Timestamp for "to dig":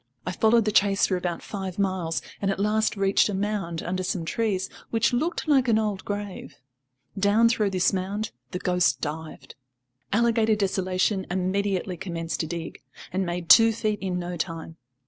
12.39-12.81